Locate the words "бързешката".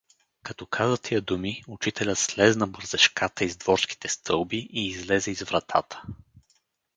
2.67-3.45